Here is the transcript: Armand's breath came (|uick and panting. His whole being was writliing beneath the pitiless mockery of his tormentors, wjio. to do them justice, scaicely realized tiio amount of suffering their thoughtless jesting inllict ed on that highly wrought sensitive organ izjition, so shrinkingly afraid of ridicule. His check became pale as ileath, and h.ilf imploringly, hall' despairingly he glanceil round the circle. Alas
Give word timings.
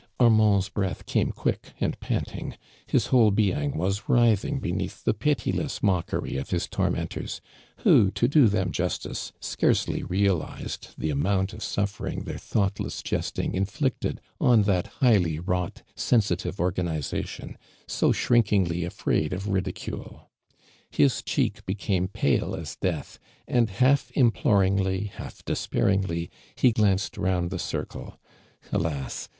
Armand's 0.19 0.67
breath 0.67 1.05
came 1.05 1.31
(|uick 1.31 1.73
and 1.79 1.99
panting. 1.99 2.57
His 2.87 3.05
whole 3.13 3.29
being 3.29 3.77
was 3.77 4.07
writliing 4.07 4.59
beneath 4.59 5.03
the 5.03 5.13
pitiless 5.13 5.83
mockery 5.83 6.37
of 6.37 6.49
his 6.49 6.65
tormentors, 6.67 7.39
wjio. 7.85 8.11
to 8.15 8.27
do 8.27 8.47
them 8.47 8.71
justice, 8.71 9.31
scaicely 9.39 10.03
realized 10.09 10.95
tiio 10.99 11.11
amount 11.11 11.53
of 11.53 11.61
suffering 11.61 12.23
their 12.23 12.39
thoughtless 12.39 13.03
jesting 13.03 13.51
inllict 13.51 14.03
ed 14.03 14.21
on 14.39 14.63
that 14.63 14.87
highly 15.05 15.37
wrought 15.39 15.83
sensitive 15.95 16.59
organ 16.59 16.87
izjition, 16.87 17.53
so 17.87 18.11
shrinkingly 18.11 18.83
afraid 18.83 19.31
of 19.33 19.49
ridicule. 19.49 20.31
His 20.89 21.21
check 21.21 21.63
became 21.67 22.07
pale 22.07 22.55
as 22.55 22.75
ileath, 22.81 23.19
and 23.47 23.69
h.ilf 23.69 24.09
imploringly, 24.15 25.11
hall' 25.15 25.29
despairingly 25.45 26.31
he 26.55 26.73
glanceil 26.73 27.21
round 27.21 27.51
the 27.51 27.59
circle. 27.59 28.19
Alas 28.71 29.29